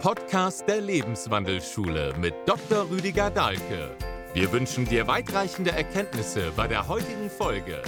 Podcast 0.00 0.66
der 0.66 0.80
Lebenswandelschule 0.80 2.14
mit 2.18 2.32
Dr. 2.46 2.88
Rüdiger 2.88 3.28
Dahlke. 3.28 3.94
Wir 4.32 4.50
wünschen 4.50 4.86
dir 4.86 5.06
weitreichende 5.06 5.72
Erkenntnisse 5.72 6.52
bei 6.56 6.66
der 6.66 6.88
heutigen 6.88 7.28
Folge. 7.28 7.82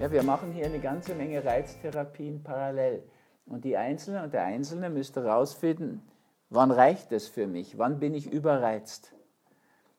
Ja, 0.00 0.10
wir 0.10 0.24
machen 0.24 0.50
hier 0.50 0.66
eine 0.66 0.80
ganze 0.80 1.14
Menge 1.14 1.44
Reiztherapien 1.44 2.42
parallel. 2.42 3.04
Und 3.46 3.64
die 3.64 3.76
Einzelne 3.76 4.24
und 4.24 4.34
der 4.34 4.42
Einzelne 4.42 4.90
müsste 4.90 5.22
herausfinden, 5.22 6.02
wann 6.50 6.72
reicht 6.72 7.12
es 7.12 7.28
für 7.28 7.46
mich, 7.46 7.78
wann 7.78 8.00
bin 8.00 8.14
ich 8.14 8.32
überreizt. 8.32 9.14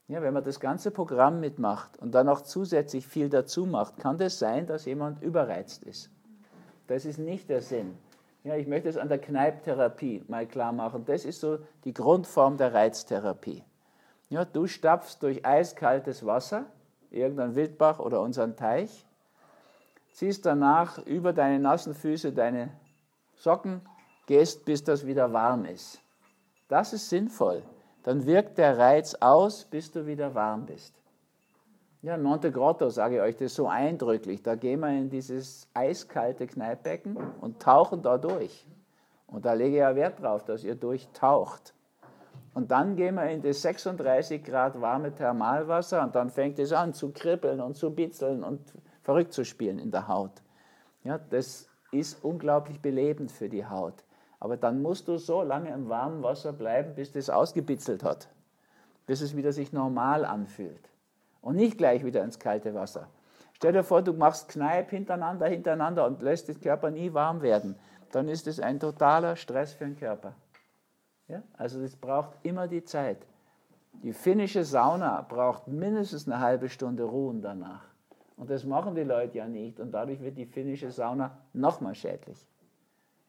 Ja, 0.10 0.22
wenn 0.22 0.34
man 0.34 0.44
das 0.44 0.60
ganze 0.60 0.92
Programm 0.92 1.40
mitmacht 1.40 1.98
und 2.00 2.14
dann 2.14 2.26
noch 2.26 2.42
zusätzlich 2.42 3.08
viel 3.08 3.30
dazu 3.30 3.66
macht, 3.66 3.98
kann 3.98 4.18
das 4.18 4.40
sein, 4.40 4.68
dass 4.68 4.84
jemand 4.84 5.24
überreizt 5.24 5.86
ist. 5.86 6.12
Das 6.88 7.06
ist 7.06 7.18
nicht 7.18 7.50
der 7.50 7.62
Sinn. 7.62 7.98
Ja, 8.44 8.56
ich 8.56 8.68
möchte 8.68 8.90
es 8.90 8.98
an 8.98 9.10
der 9.10 9.20
Kneiptherapie 9.20 10.24
mal 10.28 10.46
klar 10.46 10.72
machen. 10.72 11.06
Das 11.06 11.26
ist 11.26 11.42
so 11.42 11.60
die 11.84 11.94
Grundform 11.94 12.58
der 12.58 12.74
Reiztherapie. 12.74 13.64
Ja, 14.30 14.46
du 14.46 14.68
stapfst 14.68 15.18
durch 15.22 15.46
eiskaltes 15.46 16.26
Wasser, 16.26 16.66
irgendein 17.12 17.56
Wildbach 17.56 18.00
oder 18.00 18.22
unseren 18.22 18.56
Teich, 18.56 19.06
ziehst 20.14 20.46
danach 20.46 21.00
über 21.06 21.34
deine 21.34 21.60
nassen 21.60 21.94
Füße 21.94 22.32
deine 22.32 22.70
Socken, 23.36 23.82
gehst, 24.28 24.66
bis 24.66 24.84
das 24.84 25.06
wieder 25.06 25.34
warm 25.34 25.66
ist. 25.66 26.00
Das 26.68 26.94
ist 26.94 27.10
sinnvoll 27.10 27.64
dann 28.04 28.26
wirkt 28.26 28.58
der 28.58 28.78
Reiz 28.78 29.16
aus, 29.16 29.66
bis 29.66 29.92
du 29.92 30.06
wieder 30.06 30.34
warm 30.34 30.66
bist. 30.66 30.99
Ja, 32.02 32.16
Monte 32.16 32.50
Grotto 32.50 32.90
sage 32.90 33.18
ich 33.18 33.22
euch 33.22 33.36
das 33.36 33.54
so 33.56 33.68
eindrücklich. 33.68 34.42
Da 34.42 34.56
gehen 34.56 34.80
wir 34.80 34.90
in 34.90 35.10
dieses 35.10 35.68
eiskalte 35.74 36.48
Kneippbecken 36.48 37.18
und 37.42 37.62
tauchen 37.62 38.02
da 38.02 38.18
durch. 38.18 38.66
Und 39.28 39.44
da 39.44 39.52
lege 39.52 39.76
ich 39.76 39.82
ja 39.82 39.94
Wert 39.96 40.22
drauf, 40.22 40.46
dass 40.46 40.64
ihr 40.64 40.76
durchtaucht. 40.76 41.74
Und 42.54 42.72
dann 42.72 42.96
gehen 42.96 43.16
wir 43.16 43.30
in 43.30 43.42
das 43.42 43.62
36 43.64 44.46
Grad 44.46 44.80
warme 44.80 45.14
Thermalwasser 45.14 46.02
und 46.02 46.16
dann 46.16 46.30
fängt 46.30 46.58
es 46.58 46.72
an 46.72 46.94
zu 46.94 47.12
kribbeln 47.12 47.60
und 47.60 47.76
zu 47.76 47.94
bitzeln 47.94 48.46
und 48.46 48.74
verrückt 49.04 49.34
zu 49.34 49.44
spielen 49.44 49.78
in 49.78 49.92
der 49.92 50.08
Haut. 50.08 50.42
Ja, 51.04 51.18
das 51.18 51.68
ist 51.92 52.24
unglaublich 52.24 52.82
belebend 52.82 53.30
für 53.30 53.50
die 53.50 53.66
Haut. 53.66 54.06
Aber 54.40 54.56
dann 54.56 54.82
musst 54.82 55.10
du 55.10 55.18
so 55.18 55.42
lange 55.42 55.74
im 55.74 55.90
warmen 55.90 56.24
Wasser 56.24 56.54
bleiben, 56.54 56.96
bis 56.96 57.12
das 57.12 57.30
ausgebitzelt 57.30 58.04
hat, 58.04 58.30
bis 59.06 59.20
es 59.20 59.36
wieder 59.36 59.52
sich 59.52 59.74
normal 59.74 60.24
anfühlt. 60.24 60.90
Und 61.42 61.56
nicht 61.56 61.78
gleich 61.78 62.04
wieder 62.04 62.24
ins 62.24 62.40
kalte 62.40 62.74
Wasser. 62.74 63.08
Stell 63.54 63.74
dir 63.74 63.84
vor, 63.84 64.02
du 64.02 64.14
machst 64.14 64.50
Kneipp 64.50 64.90
hintereinander, 64.90 65.48
hintereinander 65.48 66.06
und 66.06 66.22
lässt 66.22 66.48
den 66.48 66.60
Körper 66.60 66.92
nie 66.92 67.14
warm 67.14 67.42
werden. 67.42 67.76
Dann 68.12 68.28
ist 68.28 68.48
es 68.48 68.60
ein 68.60 68.80
totaler 68.80 69.36
Stress 69.36 69.74
für 69.74 69.86
den 69.86 69.98
Körper. 69.98 70.34
Ja? 71.28 71.44
Also 71.58 71.82
es 71.82 71.96
braucht 71.96 72.32
immer 72.44 72.68
die 72.68 72.84
Zeit. 72.84 73.18
Die 74.04 74.14
finnische 74.14 74.64
Sauna 74.64 75.22
braucht 75.22 75.68
mindestens 75.68 76.28
eine 76.28 76.40
halbe 76.40 76.70
Stunde 76.70 77.04
Ruhen 77.04 77.42
danach. 77.42 77.84
Und 78.38 78.50
das 78.50 78.64
machen 78.64 78.96
die 78.96 79.04
Leute 79.04 79.38
ja 79.38 79.48
nicht. 79.48 79.80
Und 79.80 79.92
dadurch 79.92 80.22
wird 80.22 80.38
die 80.38 80.46
finnische 80.46 80.92
Sauna 80.92 81.38
nochmal 81.54 81.96
schädlich. 81.96 82.48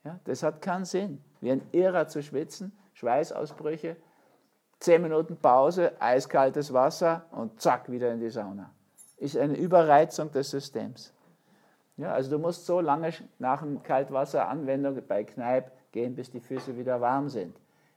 Ja, 0.05 0.21
das 0.25 0.43
hat 0.43 0.63
keinen 0.63 0.85
Sinn. 0.85 1.21
Wie 1.41 1.51
ein 1.51 1.63
Irrer 1.73 2.07
zu 2.07 2.23
schwitzen, 2.23 2.73
Schweißausbrüche, 2.95 3.97
zehn 4.81 5.03
Minuten 5.03 5.37
Pause, 5.37 5.93
eiskaltes 6.01 6.73
Wasser 6.73 7.27
und 7.31 7.61
zack, 7.61 7.91
wieder 7.91 8.13
in 8.13 8.21
die 8.21 8.31
Sauna. 8.31 8.71
Ist 9.19 9.37
eine 9.37 9.57
Überreizung 9.57 10.33
des 10.33 10.51
Systems. 10.51 11.13
Ja, 11.99 12.13
also 12.13 12.31
du 12.31 12.39
musst 12.39 12.65
so 12.65 12.81
lange 12.81 13.13
nach 13.39 13.61
dem 13.61 13.83
Kaltwasseranwendung 13.83 15.03
bei 15.07 15.23
Kneipp 15.25 15.71
gehen, 15.93 16.15
bis 16.15 16.31
die 16.31 16.41
Füße 16.41 16.77
wieder 16.79 17.01
warm 17.01 17.29
sind. 17.29 17.55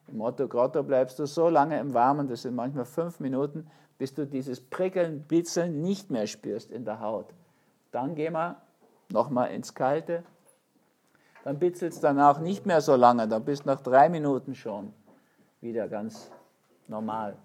Im 0.09 0.17
Motto 0.17 0.50
Grotto 0.50 0.84
bleibst 0.84 1.17
du 1.20 1.25
so 1.25 1.48
lange 1.48 1.80
im 1.80 1.94
Warmen, 1.94 2.28
das 2.28 2.42
sind 2.42 2.56
manchmal 2.56 2.84
fünf 2.84 3.22
Minuten, 3.22 3.66
bis 3.97 4.13
du 4.13 4.28
dieses 4.28 4.59
Prickeln, 4.59 5.24
Bitzeln 5.24 5.81
nicht 5.81 6.12
mehr 6.12 6.28
spürst 6.28 6.72
in 6.72 6.84
der 6.84 7.00
Haut. 7.00 7.28
Dann 7.91 8.16
gehen 8.16 8.34
wir 8.34 8.57
nochmal 9.09 9.52
ins 9.52 9.74
Kalte, 9.74 10.24
dann 11.46 11.59
bitzelt 11.59 11.94
es 11.94 12.02
danach 12.02 12.40
nicht 12.40 12.66
mehr 12.66 12.81
so 12.81 12.97
lange, 12.97 13.30
dann 13.30 13.46
bist 13.46 13.63
du 13.63 13.69
nach 13.69 13.80
drei 13.80 14.09
Minuten 14.09 14.56
schon 14.56 14.91
wieder 15.62 15.88
ganz 15.88 16.30
normal. 16.88 17.35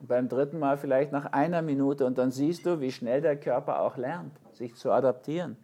Und 0.00 0.08
beim 0.08 0.28
dritten 0.28 0.58
Mal 0.58 0.76
vielleicht 0.76 1.12
nach 1.12 1.26
einer 1.32 1.62
Minute 1.62 2.06
und 2.06 2.18
dann 2.18 2.30
siehst 2.30 2.66
du, 2.66 2.80
wie 2.80 2.92
schnell 2.92 3.20
der 3.20 3.36
Körper 3.36 3.80
auch 3.80 3.96
lernt, 3.96 4.32
sich 4.52 4.74
zu 4.74 4.90
adaptieren. 4.90 5.56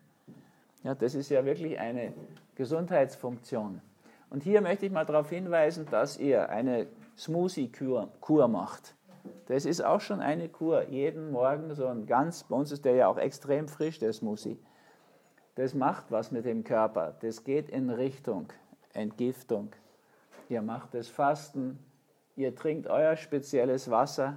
Ja, 0.83 0.95
das 0.95 1.15
ist 1.15 1.29
ja 1.29 1.45
wirklich 1.45 1.79
eine 1.79 2.13
Gesundheitsfunktion. 2.55 3.81
Und 4.31 4.43
hier 4.43 4.61
möchte 4.63 4.87
ich 4.87 4.93
mal 4.93 5.05
darauf 5.05 5.29
hinweisen, 5.29 5.87
dass 5.91 6.19
ihr 6.19 6.49
eine 6.49 6.87
Smoothie-Kur 7.19 8.49
macht. 8.49 8.95
Das 9.47 9.67
ist 9.67 9.85
auch 9.85 10.01
schon 10.01 10.21
eine 10.21 10.49
Kur. 10.49 10.89
Jeden 10.89 11.31
Morgen 11.31 11.75
so 11.75 11.87
ein 11.87 12.07
ganz, 12.07 12.45
bei 12.45 12.57
uns 12.57 12.73
ist 12.73 12.85
der 12.85 12.95
ja 12.95 13.09
auch 13.09 13.19
extrem 13.19 13.69
frisch, 13.69 13.99
der 13.99 14.13
Smoothie 14.13 14.59
das 15.55 15.75
macht 15.75 16.11
was 16.11 16.31
mit 16.31 16.45
dem 16.45 16.65
Körper. 16.65 17.15
Das 17.21 17.45
geht 17.45 17.69
in 17.69 17.91
Richtung 17.91 18.49
Entgiftung. 18.95 19.71
Ihr 20.49 20.63
macht 20.63 20.95
das 20.95 21.09
Fasten, 21.09 21.79
ihr 22.37 22.55
trinkt 22.55 22.87
euer 22.89 23.17
spezielles 23.17 23.91
Wasser, 23.91 24.37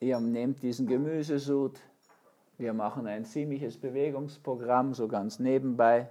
ihr 0.00 0.20
nehmt 0.20 0.62
diesen 0.62 0.86
Gemüsesud, 0.86 1.80
wir 2.60 2.74
machen 2.74 3.06
ein 3.06 3.24
ziemliches 3.24 3.78
Bewegungsprogramm, 3.78 4.92
so 4.92 5.08
ganz 5.08 5.38
nebenbei. 5.38 6.10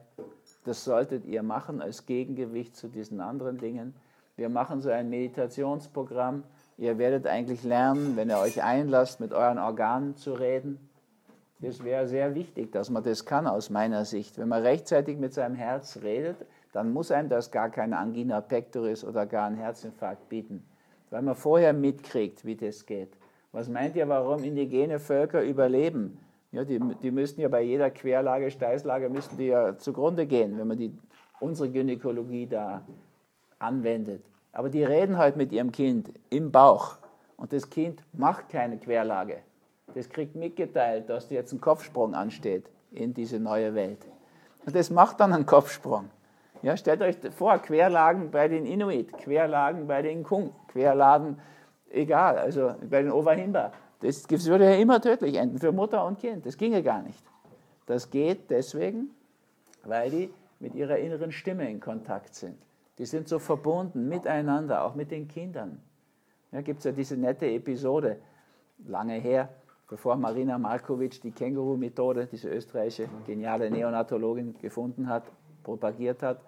Das 0.65 0.83
solltet 0.83 1.25
ihr 1.25 1.43
machen 1.43 1.79
als 1.79 2.07
Gegengewicht 2.07 2.75
zu 2.75 2.87
diesen 2.87 3.21
anderen 3.21 3.59
Dingen. 3.59 3.93
Wir 4.35 4.49
machen 4.49 4.81
so 4.81 4.89
ein 4.89 5.09
Meditationsprogramm. 5.09 6.43
Ihr 6.77 6.97
werdet 6.97 7.27
eigentlich 7.27 7.63
lernen, 7.63 8.15
wenn 8.15 8.29
ihr 8.29 8.39
euch 8.39 8.63
einlasst, 8.63 9.19
mit 9.19 9.31
euren 9.31 9.59
Organen 9.59 10.15
zu 10.15 10.33
reden. 10.33 10.89
Das 11.59 11.83
wäre 11.83 12.07
sehr 12.07 12.33
wichtig, 12.33 12.71
dass 12.71 12.89
man 12.89 13.03
das 13.03 13.25
kann 13.25 13.45
aus 13.45 13.69
meiner 13.69 14.05
Sicht. 14.05 14.39
Wenn 14.39 14.47
man 14.47 14.63
rechtzeitig 14.63 15.19
mit 15.19 15.33
seinem 15.33 15.55
Herz 15.55 15.99
redet, 16.01 16.37
dann 16.71 16.93
muss 16.93 17.11
einem 17.11 17.29
das 17.29 17.51
gar 17.51 17.69
keine 17.69 17.97
Angina 17.97 18.41
pectoris 18.41 19.03
oder 19.03 19.25
gar 19.25 19.47
einen 19.47 19.57
Herzinfarkt 19.57 20.29
bieten, 20.29 20.63
weil 21.09 21.21
man 21.21 21.35
vorher 21.35 21.73
mitkriegt, 21.73 22.45
wie 22.45 22.55
das 22.55 22.85
geht. 22.85 23.09
Was 23.51 23.67
meint 23.67 23.95
ihr, 23.95 24.07
warum 24.07 24.43
indigene 24.43 24.99
Völker 24.99 25.41
überleben? 25.41 26.19
Ja, 26.51 26.63
die, 26.63 26.79
die 27.01 27.11
müssten 27.11 27.41
ja 27.41 27.47
bei 27.47 27.61
jeder 27.61 27.89
Querlage, 27.89 28.51
Steißlage, 28.51 29.09
müssten 29.09 29.37
die 29.37 29.47
ja 29.47 29.77
zugrunde 29.77 30.25
gehen, 30.25 30.57
wenn 30.57 30.67
man 30.67 30.77
die, 30.77 30.95
unsere 31.39 31.69
Gynäkologie 31.69 32.47
da 32.47 32.83
anwendet. 33.59 34.23
Aber 34.51 34.69
die 34.69 34.83
reden 34.83 35.17
halt 35.17 35.35
mit 35.35 35.51
ihrem 35.51 35.71
Kind 35.71 36.11
im 36.29 36.51
Bauch 36.51 36.97
und 37.37 37.53
das 37.53 37.69
Kind 37.69 38.03
macht 38.13 38.49
keine 38.49 38.77
Querlage 38.77 39.37
das 39.95 40.09
kriegt 40.09 40.35
mitgeteilt, 40.35 41.09
dass 41.09 41.29
jetzt 41.29 41.53
ein 41.53 41.61
Kopfsprung 41.61 42.13
ansteht 42.13 42.65
in 42.91 43.13
diese 43.13 43.39
neue 43.39 43.73
Welt. 43.75 44.05
Und 44.65 44.75
das 44.75 44.89
macht 44.89 45.19
dann 45.19 45.33
einen 45.33 45.45
Kopfsprung. 45.45 46.09
Ja, 46.61 46.75
stellt 46.75 47.01
euch 47.01 47.17
vor, 47.31 47.57
Querlagen 47.59 48.31
bei 48.31 48.47
den 48.47 48.65
Inuit, 48.65 49.13
Querlagen 49.13 49.87
bei 49.87 50.01
den 50.01 50.23
Kung, 50.23 50.53
Querlagen, 50.67 51.39
egal, 51.89 52.37
also 52.37 52.73
bei 52.89 53.01
den 53.01 53.11
Overhimba. 53.11 53.71
Das, 54.01 54.23
das 54.23 54.45
würde 54.45 54.65
ja 54.65 54.75
immer 54.75 55.01
tödlich 55.01 55.35
enden 55.35 55.57
für 55.57 55.71
Mutter 55.71 56.05
und 56.05 56.19
Kind. 56.19 56.45
Das 56.45 56.57
ginge 56.57 56.83
gar 56.83 57.01
nicht. 57.01 57.23
Das 57.85 58.09
geht 58.09 58.49
deswegen, 58.49 59.09
weil 59.83 60.09
die 60.09 60.33
mit 60.59 60.75
ihrer 60.75 60.97
inneren 60.97 61.31
Stimme 61.31 61.69
in 61.69 61.79
Kontakt 61.79 62.35
sind. 62.35 62.57
Die 62.97 63.05
sind 63.05 63.29
so 63.29 63.39
verbunden 63.39 64.09
miteinander, 64.09 64.83
auch 64.83 64.95
mit 64.95 65.11
den 65.11 65.27
Kindern. 65.27 65.81
Ja, 66.51 66.61
gibt 66.61 66.79
es 66.79 66.85
ja 66.85 66.91
diese 66.91 67.15
nette 67.15 67.45
Episode, 67.45 68.17
lange 68.85 69.13
her, 69.13 69.49
bevor 69.87 70.17
Marina 70.17 70.57
Markovic 70.57 71.21
die 71.21 71.31
Känguru-Methode, 71.31 72.27
diese 72.27 72.49
österreichische 72.49 73.07
geniale 73.25 73.71
Neonatologin, 73.71 74.55
gefunden 74.59 75.07
hat, 75.07 75.23
propagiert 75.63 76.23
hat, 76.23 76.41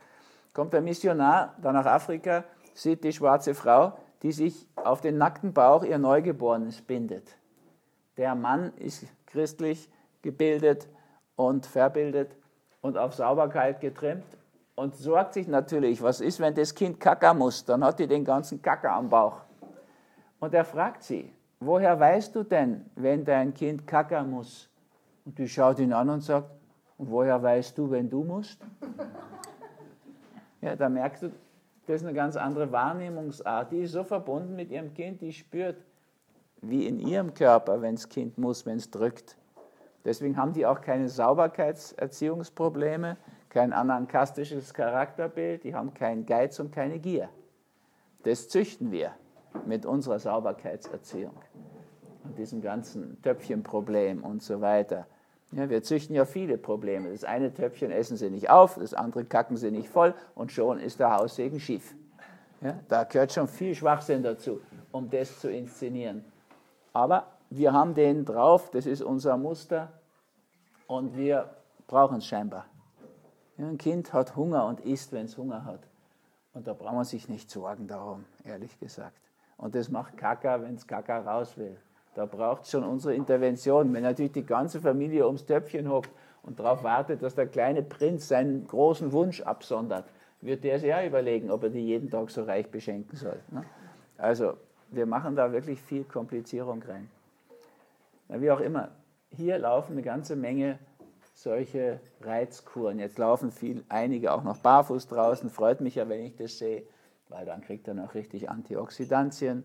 kommt 0.54 0.74
der 0.74 0.82
Missionar 0.82 1.56
da 1.62 1.72
nach 1.72 1.86
Afrika, 1.86 2.44
sieht 2.74 3.04
die 3.04 3.14
schwarze 3.14 3.54
Frau, 3.54 3.94
die 4.22 4.32
sich 4.32 4.68
auf 4.76 5.02
den 5.02 5.18
nackten 5.18 5.54
Bauch 5.54 5.84
ihr 5.84 5.98
Neugeborenes 5.98 6.82
bindet. 6.82 7.38
Der 8.18 8.36
Mann 8.36 8.74
ist 8.78 9.06
christlich 9.26 9.90
gebildet 10.22 10.88
und 11.36 11.66
verbildet 11.66 12.36
und 12.82 12.98
auf 12.98 13.14
Sauberkeit 13.16 13.80
getrimmt 13.80 14.26
und 14.76 14.96
sorgt 14.96 15.34
sich 15.34 15.48
natürlich, 15.48 16.02
was 16.02 16.22
ist, 16.22 16.40
wenn 16.40 16.54
das 16.54 16.76
Kind 16.76 17.00
kacker 17.00 17.34
muss, 17.34 17.66
dann 17.66 17.84
hat 17.84 18.00
die 18.00 18.08
den 18.08 18.26
ganzen 18.26 18.62
Kacker 18.62 18.92
am 18.92 19.10
Bauch. 19.10 19.42
Und 20.40 20.54
er 20.54 20.66
fragt 20.66 21.04
sie, 21.04 21.34
woher 21.60 22.00
weißt 22.00 22.36
du 22.36 22.44
denn, 22.44 22.86
wenn 22.96 23.24
dein 23.24 23.54
Kind 23.54 23.86
kacker 23.86 24.24
muss? 24.24 24.70
Und 25.26 25.38
die 25.38 25.48
schaut 25.48 25.80
ihn 25.80 25.94
an 25.94 26.10
und 26.10 26.22
sagt, 26.22 26.50
und 27.02 27.10
woher 27.10 27.42
weißt 27.42 27.76
du, 27.80 27.90
wenn 27.90 28.08
du 28.08 28.24
musst? 28.24 28.62
Ja, 30.62 30.76
da 30.76 30.88
merkst 30.88 31.24
du, 31.24 31.32
das 31.88 32.02
ist 32.02 32.08
eine 32.08 32.14
ganz 32.14 32.36
andere 32.36 32.72
Wahrnehmungsart. 32.72 33.72
Die 33.72 33.80
ist 33.80 33.94
so 33.94 34.04
verbunden 34.04 34.56
mit 34.56 34.70
ihrem 34.70 34.94
Kind, 34.94 35.20
die 35.20 35.34
spürt, 35.34 35.84
wie 36.62 36.86
in 36.86 37.00
ihrem 37.00 37.34
Körper, 37.34 37.82
wenn 37.82 37.96
das 37.96 38.08
Kind 38.08 38.38
muss, 38.38 38.68
wenn 38.68 38.78
es 38.78 38.92
drückt. 38.92 39.36
Deswegen 40.06 40.38
haben 40.38 40.54
die 40.54 40.68
auch 40.68 40.80
keine 40.80 41.10
Sauberkeitserziehungsprobleme, 41.10 43.18
kein 43.50 43.74
anankastisches 43.74 44.72
Charakterbild, 44.72 45.64
die 45.64 45.74
haben 45.74 45.96
keinen 45.96 46.28
Geiz 46.28 46.60
und 46.60 46.72
keine 46.72 47.00
Gier. 47.00 47.30
Das 48.22 48.48
züchten 48.48 48.92
wir 48.92 49.14
mit 49.66 49.88
unserer 49.88 50.20
Sauberkeitserziehung 50.20 51.34
und 52.26 52.38
diesem 52.38 52.62
ganzen 52.62 53.20
Töpfchenproblem 53.24 54.24
und 54.24 54.44
so 54.44 54.62
weiter. 54.62 55.08
Ja, 55.54 55.70
wir 55.70 55.84
züchten 55.84 56.16
ja 56.16 56.24
viele 56.24 56.58
Probleme. 56.58 57.12
Das 57.12 57.24
eine 57.26 57.54
Töpfchen 57.54 57.92
essen 57.92 58.16
sie 58.16 58.30
nicht 58.30 58.50
auf, 58.50 58.76
das 58.76 58.94
andere 58.94 59.26
kacken 59.26 59.58
sie 59.58 59.70
nicht 59.70 59.90
voll 59.90 60.14
und 60.34 60.52
schon 60.52 60.80
ist 60.80 61.00
der 61.00 61.12
Haussegen 61.12 61.60
schief. 61.60 61.94
Ja, 62.62 62.80
da 62.88 63.04
gehört 63.04 63.34
schon 63.34 63.48
viel 63.48 63.76
Schwachsinn 63.76 64.24
dazu, 64.24 64.62
um 64.92 65.10
das 65.10 65.40
zu 65.40 65.52
inszenieren. 65.52 66.24
Aber 66.94 67.28
wir 67.50 67.74
haben 67.74 67.94
den 67.94 68.24
drauf, 68.24 68.70
das 68.72 68.86
ist 68.86 69.02
unser 69.02 69.36
Muster 69.36 69.92
und 70.88 71.18
wir 71.18 71.50
brauchen 71.88 72.18
es 72.18 72.26
scheinbar. 72.26 72.66
Ja, 73.58 73.68
ein 73.68 73.78
Kind 73.78 74.14
hat 74.14 74.36
Hunger 74.36 74.66
und 74.68 74.80
isst, 74.82 75.12
wenn 75.12 75.26
es 75.26 75.38
Hunger 75.38 75.66
hat. 75.66 75.82
Und 76.54 76.68
da 76.68 76.74
braucht 76.74 76.94
man 76.94 77.04
sich 77.04 77.28
nicht 77.28 77.50
sorgen 77.50 77.88
darum, 77.88 78.26
ehrlich 78.46 78.80
gesagt. 78.80 79.18
Und 79.58 79.76
das 79.76 79.90
macht 79.90 80.18
Kaka, 80.18 80.62
wenn 80.62 80.76
es 80.76 80.88
Kaka 80.88 81.20
raus 81.20 81.58
will. 81.58 81.78
Da 82.16 82.26
braucht 82.26 82.64
es 82.64 82.72
schon 82.72 82.84
unsere 82.84 83.16
Intervention. 83.16 83.94
Wenn 83.94 84.04
natürlich 84.04 84.34
die 84.34 84.46
ganze 84.46 84.82
Familie 84.82 85.26
ums 85.26 85.46
Töpfchen 85.46 85.90
hockt 85.90 86.10
und 86.44 86.60
darauf 86.60 86.84
wartet, 86.84 87.24
dass 87.24 87.36
der 87.36 87.48
kleine 87.48 87.84
Prinz 87.84 88.28
seinen 88.28 88.68
großen 88.68 89.12
Wunsch 89.12 89.42
absondert, 89.42 90.06
wird 90.42 90.64
der 90.64 90.80
sich 90.80 90.90
ja 90.90 91.06
überlegen, 91.06 91.52
ob 91.52 91.64
er 91.64 91.70
die 91.70 91.86
jeden 91.86 92.10
Tag 92.10 92.30
so 92.30 92.44
reich 92.44 92.70
beschenken 92.70 93.16
soll. 93.16 93.40
Ne? 93.52 93.64
Also 94.18 94.54
wir 94.90 95.06
machen 95.06 95.36
da 95.36 95.52
wirklich 95.52 95.82
viel 95.82 96.04
Komplizierung 96.04 96.84
rein. 96.84 97.10
Na, 98.28 98.42
wie 98.42 98.52
auch 98.52 98.60
immer, 98.60 98.90
hier 99.30 99.58
laufen 99.58 99.94
eine 99.94 100.02
ganze 100.02 100.36
Menge 100.36 100.80
solche 101.34 102.00
Reizkuren. 102.22 103.00
Jetzt 103.00 103.18
laufen 103.18 103.52
viel, 103.52 103.84
einige 103.88 104.34
auch 104.34 104.44
noch 104.44 104.58
barfuß 104.58 105.08
draußen, 105.08 105.50
freut 105.50 105.80
mich 105.80 105.96
ja, 105.96 106.10
wenn 106.10 106.22
ich 106.22 106.36
das 106.36 106.58
sehe, 106.58 106.84
weil 107.30 107.46
dann 107.46 107.62
kriegt 107.62 107.88
er 107.88 107.94
noch 107.94 108.16
richtig 108.16 108.50
Antioxidantien 108.50 109.64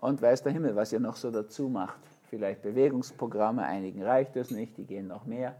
und 0.00 0.20
weiß 0.20 0.42
der 0.42 0.52
Himmel, 0.52 0.76
was 0.76 0.92
ihr 0.92 1.00
noch 1.00 1.16
so 1.16 1.30
dazu 1.30 1.68
macht. 1.68 2.00
Vielleicht 2.28 2.62
Bewegungsprogramme, 2.62 3.62
einigen 3.62 4.02
reicht 4.02 4.36
es 4.36 4.50
nicht, 4.50 4.76
die 4.76 4.84
gehen 4.84 5.06
noch 5.06 5.26
mehr. 5.26 5.56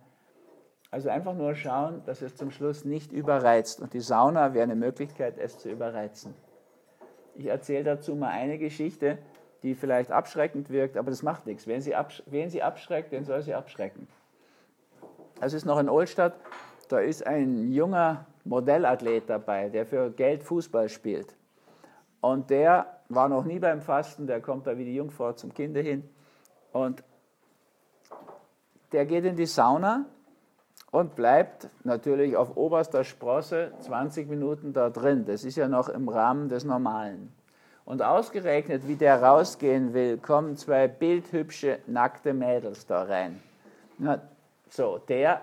Also 0.91 1.09
einfach 1.09 1.35
nur 1.35 1.55
schauen, 1.55 2.03
dass 2.07 2.23
es 2.23 2.37
zum 2.37 2.51
Schluss 2.51 2.85
nicht 2.85 3.13
überreizt. 3.13 3.81
Und 3.81 3.93
die 3.93 4.01
Sauna 4.01 4.55
wäre 4.55 4.65
eine 4.65 4.77
Möglichkeit, 4.77 5.39
es 5.39 5.59
zu 5.59 5.71
überreizen. 5.71 6.35
Ich 7.35 7.47
erzähle 7.47 7.85
dazu 7.85 8.15
mal 8.15 8.31
eine 8.31 8.59
Geschichte, 8.59 9.19
die 9.63 9.75
vielleicht 9.75 10.11
abschreckend 10.11 10.71
wirkt, 10.71 10.97
aber 10.97 11.11
das 11.11 11.23
macht 11.23 11.47
nichts. 11.47 11.67
Wen 11.67 11.81
sie, 11.81 11.95
wen 12.27 12.51
sie 12.51 12.63
abschreckt, 12.63 13.13
den 13.13 13.25
soll 13.25 13.43
sie 13.43 13.55
abschrecken. 13.55 14.07
Es 15.41 15.53
ist 15.53 15.67
noch 15.67 15.79
in 15.79 15.89
Oldstadt, 15.89 16.35
da 16.89 16.99
ist 16.99 17.27
ein 17.27 17.73
junger 17.73 18.27
Modellathlet 18.45 19.29
dabei, 19.29 19.69
der 19.69 19.85
für 19.85 20.11
Geld 20.11 20.43
Fußball 20.43 20.89
spielt. 20.89 21.37
Und 22.21 22.51
der 22.51 22.87
war 23.09 23.29
noch 23.29 23.45
nie 23.45 23.59
beim 23.59 23.81
Fasten, 23.81 24.27
der 24.27 24.41
kommt 24.41 24.67
da 24.67 24.77
wie 24.79 24.85
die 24.85 24.95
Jungfrau 24.95 25.33
zum 25.33 25.55
Kinder 25.55 25.81
hin. 25.81 26.09
Und 26.73 27.03
der 28.93 29.07
geht 29.07 29.25
in 29.25 29.37
die 29.37 29.47
Sauna 29.47 30.07
und 30.91 31.15
bleibt 31.15 31.69
natürlich 31.85 32.37
auf 32.37 32.57
oberster 32.57 33.05
Sprosse 33.05 33.73
20 33.81 34.29
Minuten 34.29 34.73
da 34.73 34.91
drin. 34.91 35.25
Das 35.27 35.45
ist 35.45 35.57
ja 35.57 35.69
noch 35.69 35.89
im 35.89 36.09
Rahmen 36.09 36.49
des 36.49 36.65
Normalen. 36.65 37.33
Und 37.85 38.03
ausgerechnet, 38.03 38.89
wie 38.89 38.97
der 38.97 39.23
rausgehen 39.23 39.95
will, 39.95 40.19
kommen 40.19 40.57
zwei 40.57 40.89
bildhübsche, 40.89 41.79
nackte 41.87 42.35
Mädels 42.35 42.87
da 42.87 43.05
rein. 43.05 43.41
Na, 43.99 44.21
so, 44.69 44.99
der 44.99 45.43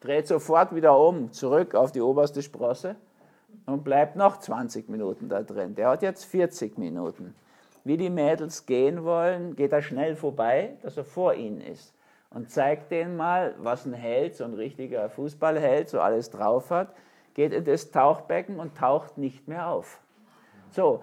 dreht 0.00 0.26
sofort 0.26 0.74
wieder 0.74 0.98
um, 0.98 1.32
zurück 1.32 1.74
auf 1.74 1.92
die 1.92 2.00
oberste 2.00 2.42
Sprosse 2.42 2.96
und 3.66 3.84
bleibt 3.84 4.16
noch 4.16 4.38
20 4.38 4.88
Minuten 4.88 5.28
da 5.28 5.42
drin. 5.42 5.74
Der 5.74 5.88
hat 5.88 6.02
jetzt 6.02 6.24
40 6.24 6.78
Minuten. 6.78 7.34
Wie 7.84 7.96
die 7.96 8.10
Mädels 8.10 8.66
gehen 8.66 9.04
wollen, 9.04 9.56
geht 9.56 9.72
er 9.72 9.82
schnell 9.82 10.16
vorbei, 10.16 10.76
dass 10.82 10.96
er 10.96 11.04
vor 11.04 11.34
ihnen 11.34 11.60
ist 11.60 11.94
und 12.30 12.50
zeigt 12.50 12.90
denen 12.90 13.16
mal, 13.16 13.54
was 13.58 13.84
ein 13.86 13.92
Held, 13.92 14.36
so 14.36 14.44
ein 14.44 14.54
richtiger 14.54 15.08
Fußballheld, 15.08 15.88
so 15.88 16.00
alles 16.00 16.30
drauf 16.30 16.70
hat, 16.70 16.94
geht 17.34 17.52
in 17.52 17.64
das 17.64 17.90
Tauchbecken 17.90 18.58
und 18.58 18.76
taucht 18.76 19.18
nicht 19.18 19.48
mehr 19.48 19.68
auf. 19.68 20.00
So, 20.70 21.02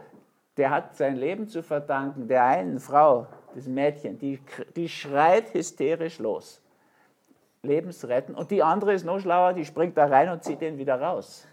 der 0.55 0.71
hat 0.71 0.95
sein 0.95 1.15
Leben 1.17 1.47
zu 1.47 1.61
verdanken 1.61 2.27
der 2.27 2.45
einen 2.45 2.79
Frau, 2.79 3.27
diesem 3.55 3.73
Mädchen, 3.73 4.17
die, 4.17 4.39
die 4.75 4.89
schreit 4.89 5.53
hysterisch 5.53 6.19
los. 6.19 6.61
Lebensretten. 7.63 8.35
Und 8.35 8.51
die 8.51 8.63
andere 8.63 8.93
ist 8.93 9.03
noch 9.03 9.19
schlauer, 9.19 9.53
die 9.53 9.65
springt 9.65 9.97
da 9.97 10.05
rein 10.05 10.29
und 10.29 10.43
zieht 10.43 10.61
den 10.61 10.77
wieder 10.77 11.01
raus. 11.01 11.47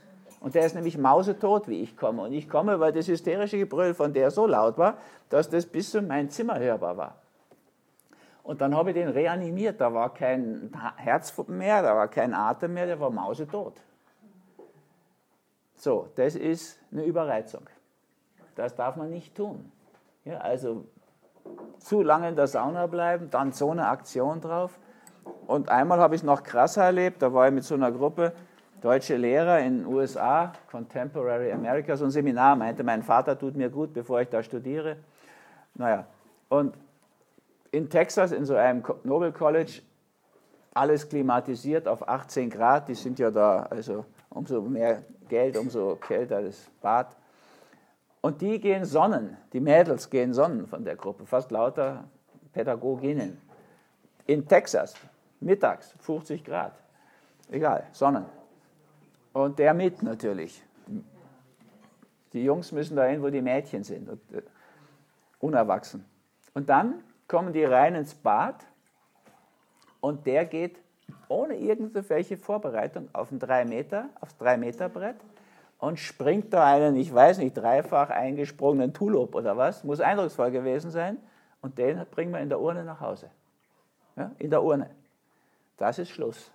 Und 0.45 0.55
der 0.55 0.67
ist 0.67 0.75
nämlich 0.75 0.99
mausetot, 0.99 1.69
wie 1.69 1.81
ich 1.81 1.97
komme. 1.97 2.21
Und 2.21 2.35
ich 2.35 2.51
komme, 2.51 2.79
weil 2.79 2.93
das 2.93 3.09
hysterische 3.09 3.57
Gebrüll 3.57 3.95
von 3.95 4.13
der 4.13 4.31
so 4.31 4.47
laut 4.47 4.77
war, 4.77 4.99
dass 5.31 5.49
das 5.49 5.65
bis 5.65 5.91
zu 5.91 6.03
mein 6.03 6.29
Zimmer 6.29 6.59
hörbar 6.59 6.99
war. 6.99 7.15
Und 8.43 8.61
dann 8.61 8.77
habe 8.77 8.91
ich 8.91 8.95
den 8.95 9.09
reanimiert. 9.09 9.81
Da 9.81 9.95
war 9.95 10.13
kein 10.13 10.71
Herz 10.97 11.35
mehr, 11.49 11.81
da 11.81 11.97
war 11.97 12.09
kein 12.09 12.35
Atem 12.35 12.75
mehr, 12.75 12.85
der 12.85 13.01
war 13.01 13.09
mausetot. 13.09 13.73
So, 15.77 16.11
das 16.15 16.35
ist 16.35 16.79
eine 16.93 17.05
Überreizung. 17.05 17.63
Das 18.55 18.75
darf 18.75 18.97
man 18.97 19.09
nicht 19.09 19.35
tun. 19.35 19.73
Ja, 20.27 20.41
also 20.41 20.85
zu 21.79 22.03
lange 22.03 22.29
in 22.29 22.37
der 22.37 22.49
Sauna 22.49 22.87
bleiben, 22.87 23.31
dann 23.31 23.53
so 23.53 23.71
eine 23.71 23.89
Aktion 23.89 24.43
drauf. 24.43 24.79
Und 25.47 25.71
einmal 25.71 26.01
habe 26.01 26.15
ich 26.15 26.21
es 26.21 26.27
noch 26.27 26.43
krasser 26.43 26.85
erlebt, 26.85 27.23
da 27.23 27.33
war 27.33 27.49
ich 27.49 27.55
mit 27.55 27.65
so 27.65 27.77
einer 27.77 27.91
Gruppe 27.91 28.35
deutsche 28.85 29.17
Lehrer 29.17 29.61
in 29.61 29.79
den 29.79 29.87
USA, 29.87 30.53
Contemporary 30.71 31.51
America, 31.51 31.97
so 31.97 32.05
ein 32.05 32.11
Seminar, 32.11 32.55
meinte, 32.55 32.85
mein 32.85 33.03
Vater 33.03 33.39
tut 33.39 33.57
mir 33.57 33.71
gut, 33.71 33.95
bevor 33.95 34.21
ich 34.21 34.29
da 34.29 34.43
studiere. 34.43 34.99
Naja, 35.75 36.07
und 36.51 36.77
in 37.71 37.89
Texas, 37.89 38.31
in 38.33 38.45
so 38.45 38.55
einem 38.55 38.85
Nobel 39.03 39.33
College, 39.33 39.81
alles 40.75 41.09
klimatisiert 41.09 41.89
auf 41.89 42.07
18 42.07 42.51
Grad, 42.51 42.89
die 42.89 42.95
sind 42.95 43.19
ja 43.19 43.31
da, 43.31 43.63
also 43.71 44.05
umso 44.29 44.61
mehr 44.61 45.03
Geld, 45.31 45.57
umso 45.57 45.97
kälter 45.97 46.43
das 46.43 46.71
Bad. 46.83 47.17
Und 48.21 48.43
die 48.43 48.61
gehen 48.61 48.85
sonnen, 48.85 49.39
die 49.55 49.61
Mädels 49.61 50.11
gehen 50.11 50.35
sonnen 50.35 50.67
von 50.67 50.85
der 50.85 50.97
Gruppe, 50.97 51.25
fast 51.25 51.51
lauter 51.51 52.05
Pädagoginnen. 52.53 53.41
In 54.27 54.47
Texas, 54.47 54.95
mittags, 55.41 55.95
50 56.01 56.45
Grad. 56.45 56.75
Egal, 57.51 57.85
Sonnen. 57.93 58.44
Und 59.35 59.59
der 59.59 59.75
mit 59.75 60.03
natürlich. 60.03 60.63
Die 62.33 62.45
Jungs 62.45 62.73
müssen 62.73 62.97
dahin, 62.97 63.21
wo 63.21 63.29
die 63.29 63.43
Mädchen 63.43 63.83
sind, 63.83 64.09
und, 64.09 64.33
äh, 64.33 64.43
unerwachsen. 65.41 66.05
Und 66.55 66.69
dann 66.69 67.03
kommen 67.29 67.53
die 67.53 67.65
rein 67.65 67.97
ins 67.97 68.15
Bad 68.15 68.65
und 70.01 70.25
der 70.27 70.45
geht 70.47 70.79
ohne 71.29 71.57
irgendwelche 71.57 72.37
Vorbereitung 72.37 73.09
auf 73.13 73.33
ein 73.33 73.41
3 73.41 73.65
Meter, 73.65 74.09
aufs 74.21 74.37
3 74.39 74.57
Meter 74.57 74.89
Brett 74.89 75.17
und 75.79 75.99
springt 75.99 76.53
da 76.53 76.65
einen, 76.65 76.95
ich 76.95 77.13
weiß 77.13 77.39
nicht, 77.39 77.57
dreifach 77.57 78.11
eingesprungenen 78.11 78.95
Tulop 78.95 79.35
oder 79.35 79.57
was, 79.57 79.83
muss 79.83 80.01
eindrucksvoll 80.01 80.53
gewesen 80.53 80.93
sein 80.93 81.19
und 81.61 81.77
den 81.79 82.05
bringen 82.13 82.33
wir 82.33 82.41
in 82.41 82.51
der 82.51 82.61
Urne 82.61 82.85
nach 82.85 83.01
Hause. 83.01 83.31
Ja, 84.15 84.31
in 84.39 84.51
der 84.51 84.63
Urne. 84.63 84.91
Das 85.77 85.99
ist 85.99 86.11
Schluss. 86.11 86.53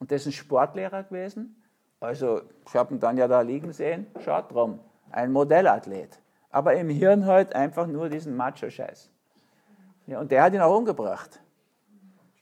Und 0.00 0.12
ein 0.12 0.32
Sportlehrer 0.32 1.04
gewesen, 1.04 1.54
also 2.00 2.42
ich 2.66 2.74
habe 2.74 2.94
ihn 2.94 3.00
dann 3.00 3.16
ja 3.16 3.28
da 3.28 3.40
liegen 3.40 3.72
sehen, 3.72 4.06
schaut 4.24 4.52
drum, 4.52 4.80
ein 5.10 5.32
Modellathlet. 5.32 6.20
Aber 6.50 6.74
im 6.74 6.88
Hirn 6.88 7.26
halt 7.26 7.54
einfach 7.54 7.86
nur 7.86 8.08
diesen 8.08 8.36
Macho-Scheiß. 8.36 9.10
Ja, 10.06 10.20
und 10.20 10.30
der 10.30 10.42
hat 10.42 10.54
ihn 10.54 10.60
auch 10.60 10.76
umgebracht. 10.76 11.40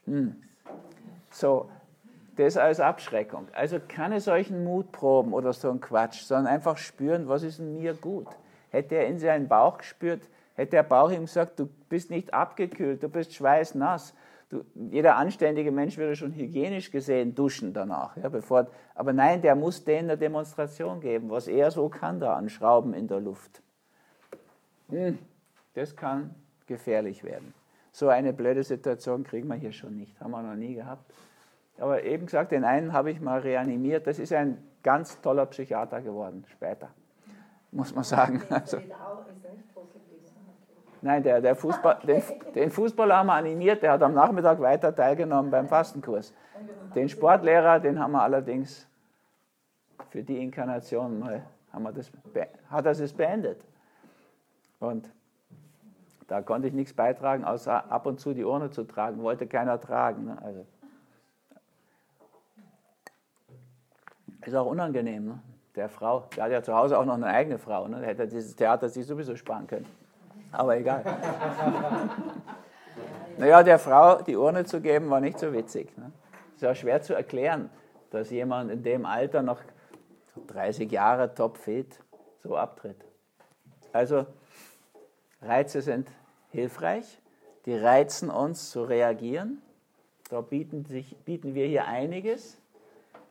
Hm. 0.05 0.35
So, 1.31 1.69
das 2.35 2.57
als 2.57 2.79
Abschreckung. 2.79 3.47
Also 3.53 3.79
keine 3.85 4.21
solchen 4.21 4.63
Mutproben 4.63 5.33
oder 5.33 5.53
so 5.53 5.69
ein 5.69 5.79
Quatsch, 5.79 6.21
sondern 6.23 6.47
einfach 6.47 6.77
spüren, 6.77 7.27
was 7.27 7.43
ist 7.43 7.59
in 7.59 7.73
mir 7.73 7.93
gut. 7.93 8.27
Hätte 8.69 8.95
er 8.95 9.07
in 9.07 9.19
seinen 9.19 9.47
Bauch 9.47 9.77
gespürt, 9.77 10.21
hätte 10.55 10.71
der 10.71 10.83
Bauch 10.83 11.11
ihm 11.11 11.25
gesagt, 11.25 11.59
du 11.59 11.67
bist 11.89 12.09
nicht 12.09 12.33
abgekühlt, 12.33 13.01
du 13.01 13.09
bist 13.09 13.33
schweißnass, 13.33 14.13
Du, 14.49 14.63
jeder 14.75 15.15
anständige 15.15 15.71
Mensch 15.71 15.97
würde 15.97 16.15
schon 16.15 16.33
hygienisch 16.33 16.91
gesehen 16.91 17.33
duschen 17.33 17.73
danach. 17.73 18.15
Ja, 18.17 18.29
bevor, 18.29 18.67
aber 18.93 19.11
nein, 19.11 19.41
der 19.41 19.55
muss 19.55 19.83
denen 19.83 20.09
eine 20.09 20.17
Demonstration 20.17 21.01
geben, 21.01 21.29
was 21.29 21.47
er 21.47 21.71
so 21.71 21.89
kann 21.89 22.19
da 22.19 22.35
an 22.35 22.49
Schrauben 22.49 22.93
in 22.93 23.07
der 23.07 23.19
Luft. 23.19 23.63
Hm, 24.89 25.17
das 25.73 25.95
kann 25.95 26.35
gefährlich 26.67 27.23
werden. 27.23 27.53
So 27.91 28.09
eine 28.09 28.33
blöde 28.33 28.63
Situation 28.63 29.23
kriegen 29.23 29.47
wir 29.47 29.55
hier 29.55 29.71
schon 29.71 29.95
nicht, 29.95 30.19
haben 30.19 30.31
wir 30.31 30.41
noch 30.43 30.55
nie 30.55 30.75
gehabt. 30.75 31.11
Aber 31.77 32.03
eben 32.03 32.25
gesagt, 32.25 32.51
den 32.51 32.63
einen 32.63 32.93
habe 32.93 33.11
ich 33.11 33.19
mal 33.19 33.39
reanimiert. 33.39 34.07
Das 34.07 34.19
ist 34.19 34.31
ein 34.31 34.57
ganz 34.83 35.19
toller 35.21 35.45
Psychiater 35.47 36.01
geworden 36.01 36.45
später, 36.49 36.89
muss 37.71 37.93
man 37.93 38.03
sagen. 38.03 38.41
Also, 38.49 38.77
Nein, 41.05 41.21
der, 41.21 41.39
der 41.39 41.55
Fußball, 41.55 41.99
den, 42.07 42.23
den 42.55 42.71
Fußballer 42.71 43.17
haben 43.17 43.27
wir 43.27 43.33
animiert, 43.33 43.83
der 43.83 43.91
hat 43.91 44.01
am 44.01 44.15
Nachmittag 44.15 44.59
weiter 44.59 44.95
teilgenommen 44.95 45.51
beim 45.51 45.67
Fastenkurs. 45.67 46.33
Den 46.95 47.09
Sportlehrer, 47.09 47.79
den 47.79 47.99
haben 47.99 48.13
wir 48.13 48.23
allerdings 48.23 48.87
für 50.09 50.23
die 50.23 50.41
Inkarnation 50.41 51.19
mal, 51.19 51.43
haben 51.71 51.83
wir 51.83 51.91
das, 51.91 52.11
hat 52.71 52.87
er 52.87 52.91
es 52.93 53.13
beendet. 53.13 53.63
Und 54.79 55.07
da 56.25 56.41
konnte 56.41 56.69
ich 56.69 56.73
nichts 56.73 56.91
beitragen, 56.91 57.43
außer 57.43 57.91
ab 57.91 58.07
und 58.07 58.19
zu 58.19 58.33
die 58.33 58.43
Urne 58.43 58.71
zu 58.71 58.83
tragen. 58.83 59.21
Wollte 59.21 59.45
keiner 59.45 59.79
tragen. 59.79 60.25
Ne? 60.25 60.37
Also, 60.41 60.65
ist 64.43 64.55
auch 64.55 64.65
unangenehm. 64.65 65.25
Ne? 65.27 65.39
Der 65.75 65.87
Frau, 65.87 66.27
der 66.35 66.45
hat 66.45 66.51
ja 66.51 66.63
zu 66.63 66.73
Hause 66.73 66.97
auch 66.97 67.05
noch 67.05 67.13
eine 67.13 67.27
eigene 67.27 67.59
Frau. 67.59 67.87
Ne? 67.87 67.99
Der 67.99 68.07
hätte 68.07 68.27
dieses 68.27 68.55
Theater 68.55 68.89
sich 68.89 69.05
sowieso 69.05 69.35
sparen 69.35 69.67
können. 69.67 69.85
Aber 70.55 70.77
egal. 70.77 71.03
naja, 73.37 73.63
der 73.63 73.79
Frau 73.79 74.21
die 74.21 74.35
Urne 74.35 74.65
zu 74.65 74.81
geben, 74.81 75.09
war 75.09 75.19
nicht 75.19 75.39
so 75.39 75.51
witzig. 75.53 75.95
Ne? 75.97 76.11
Ist 76.55 76.61
ja 76.61 76.73
schwer 76.73 77.01
zu 77.01 77.13
erklären, 77.13 77.69
dass 78.11 78.29
jemand 78.29 78.71
in 78.71 78.83
dem 78.83 79.05
Alter 79.05 79.41
noch 79.41 79.59
30 80.47 80.91
Jahre 80.91 81.33
topfit 81.33 81.99
so 82.43 82.55
abtritt. 82.55 83.03
Also 83.91 84.25
Reize 85.41 85.81
sind 85.81 86.09
hilfreich, 86.51 87.21
die 87.65 87.75
reizen 87.75 88.29
uns 88.29 88.69
zu 88.69 88.83
reagieren. 88.83 89.61
Da 90.29 90.41
bieten, 90.41 90.85
sich, 90.85 91.15
bieten 91.23 91.53
wir 91.53 91.67
hier 91.67 91.85
einiges, 91.85 92.57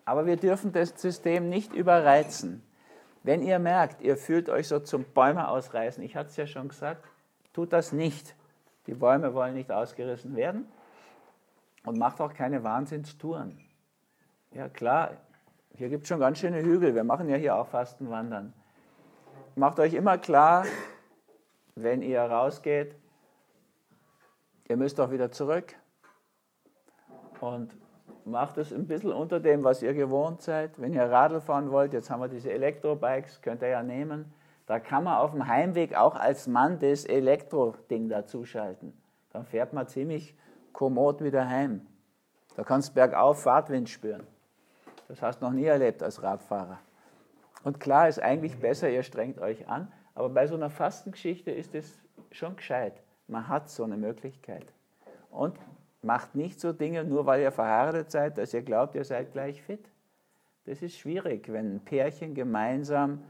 aber 0.05 0.27
wir 0.27 0.37
dürfen 0.37 0.73
das 0.73 0.91
System 1.01 1.49
nicht 1.49 1.73
überreizen. 1.73 2.63
Wenn 3.23 3.43
ihr 3.43 3.59
merkt, 3.59 4.03
ihr 4.03 4.17
fühlt 4.17 4.49
euch 4.49 4.69
so 4.69 4.79
zum 4.79 5.05
Bäume 5.05 5.49
ausreißen, 5.49 6.05
ich 6.05 6.15
hatte 6.15 6.29
es 6.29 6.37
ja 6.37 6.47
schon 6.47 6.69
gesagt, 6.69 7.03
tut 7.55 7.73
das 7.73 7.93
nicht. 7.93 8.37
Die 8.87 8.95
Bäume 8.95 9.33
wollen 9.33 9.55
nicht 9.55 9.73
ausgerissen 9.73 10.37
werden 10.37 10.67
und 11.87 11.99
macht 11.99 12.21
auch 12.21 12.35
keine 12.35 12.63
Wahnsinnstouren. 12.63 13.59
Ja 14.51 14.69
klar, 14.69 15.13
hier 15.75 15.89
gibt 15.89 16.03
es 16.03 16.09
schon 16.09 16.21
ganz 16.21 16.39
schöne 16.39 16.63
Hügel, 16.63 16.95
wir 16.95 17.05
machen 17.05 17.29
ja 17.31 17.37
hier 17.37 17.57
auch 17.57 17.69
Fastenwandern. 17.69 18.53
Macht 19.57 19.81
euch 19.81 19.95
immer 19.95 20.19
klar, 20.19 20.67
wenn 21.75 22.03
ihr 22.03 22.21
rausgeht, 22.21 22.95
ihr 24.69 24.77
müsst 24.77 25.01
auch 25.01 25.11
wieder 25.11 25.31
zurück 25.33 25.75
und 27.41 27.75
macht 28.25 28.59
es 28.59 28.73
ein 28.73 28.87
bisschen 28.87 29.13
unter 29.13 29.41
dem, 29.41 29.65
was 29.65 29.83
ihr 29.83 29.95
gewohnt 29.95 30.43
seid. 30.43 30.81
Wenn 30.81 30.93
ihr 30.93 31.05
Radl 31.05 31.41
fahren 31.41 31.71
wollt, 31.71 31.93
jetzt 31.93 32.11
haben 32.11 32.21
wir 32.21 32.29
diese 32.29 32.53
Elektrobikes, 32.53 33.43
könnt 33.43 33.63
ihr 33.63 33.69
ja 33.69 33.83
nehmen. 33.83 34.33
Da 34.67 34.81
kann 34.81 35.05
man 35.05 35.19
auf 35.19 35.33
dem 35.33 35.47
Heimweg 35.47 35.95
auch 35.95 36.15
als 36.15 36.47
Mann 36.47 36.79
das 36.79 37.05
Elektro-Ding 37.05 38.09
dazuschalten. 38.09 38.95
Dann 39.31 39.45
fährt 39.45 39.73
man 39.73 39.87
ziemlich 39.89 40.35
kommod 40.73 41.23
wieder 41.23 41.49
heim. 41.49 41.87
Da 42.57 42.65
kannst 42.65 42.91
du 42.91 42.95
bergauf 42.95 43.43
Fahrtwind 43.43 43.89
spüren. 43.89 44.27
Das 45.09 45.21
hast 45.21 45.41
du 45.41 45.47
noch 45.47 45.53
nie 45.53 45.65
erlebt 45.65 46.03
als 46.03 46.23
Radfahrer. 46.23 46.79
Und 47.63 47.81
klar 47.81 48.09
ist 48.09 48.21
eigentlich 48.21 48.59
besser, 48.59 48.89
ihr 48.91 49.03
strengt 49.03 49.39
euch 49.39 49.69
an, 49.69 49.93
aber 50.15 50.29
bei 50.29 50.47
so 50.47 50.55
einer 50.55 50.71
Fastengeschichte 50.71 51.51
ist 51.51 51.75
es 51.75 51.99
schon 52.31 52.57
gescheit. 52.57 53.03
Man 53.27 53.49
hat 53.49 53.69
so 53.69 53.85
eine 53.85 53.97
Möglichkeit. 53.97 54.67
Und 55.31 55.59
macht 56.03 56.35
nicht 56.35 56.61
so 56.61 56.73
Dinge, 56.73 57.05
nur 57.05 57.27
weil 57.27 57.41
ihr 57.41 57.53
verheiratet 57.53 58.11
seid, 58.11 58.39
dass 58.39 58.55
ihr 58.55 58.63
glaubt, 58.63 58.95
ihr 58.95 59.05
seid 59.05 59.33
gleich 59.33 59.63
fit. 59.63 59.91
Das 60.67 60.83
ist 60.83 60.97
schwierig, 60.97 61.51
wenn 61.53 61.77
ein 61.77 61.81
Pärchen 61.81 62.35
gemeinsam 62.35 63.23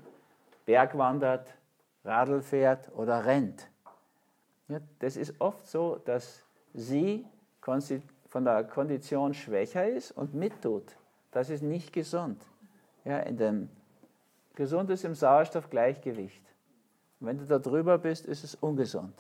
Bergwandert, 0.65 1.55
Radl 2.05 2.43
fährt 2.43 2.91
oder 2.95 3.25
rennt. 3.25 3.69
Ja, 4.69 4.81
das 4.99 5.17
ist 5.17 5.41
oft 5.41 5.67
so, 5.67 5.97
dass 6.05 6.43
sie 6.73 7.27
von 8.29 8.45
der 8.45 8.65
Kondition 8.65 9.35
schwächer 9.35 9.87
ist 9.87 10.13
und 10.13 10.35
mittut. 10.35 10.97
Das 11.31 11.51
ist 11.51 11.63
nicht 11.63 11.93
gesund. 11.93 12.43
Ja, 13.05 13.19
in 13.21 13.37
dem 13.37 13.69
gesund 14.55 14.91
ist 14.91 15.05
im 15.05 15.15
Sauerstoffgleichgewicht. 15.15 16.45
Und 17.21 17.27
wenn 17.27 17.39
du 17.39 17.45
da 17.45 17.59
drüber 17.59 17.99
bist, 17.99 18.27
ist 18.27 18.45
es 18.45 18.55
ungesund. 18.55 19.15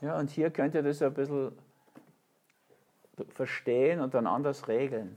Ja, 0.00 0.18
und 0.18 0.30
hier 0.30 0.50
könnt 0.50 0.74
ihr 0.74 0.82
das 0.82 1.02
ein 1.02 1.14
bisschen 1.14 1.52
verstehen 3.28 4.00
und 4.00 4.14
dann 4.14 4.26
anders 4.26 4.66
regeln. 4.68 5.16